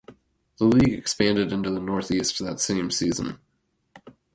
The 0.57 0.65
league 0.65 0.97
expanded 0.97 1.51
into 1.51 1.69
the 1.69 1.79
North 1.79 2.09
East 2.09 2.39
that 2.39 2.59
same 2.59 2.89
season. 2.89 3.37